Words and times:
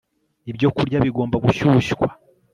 Ibyokurya 0.51 1.03
Bigomba 1.05 1.35
Gushyushywa 1.45 2.07